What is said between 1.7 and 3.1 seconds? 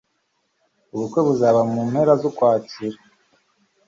mu mpera z'ukwakira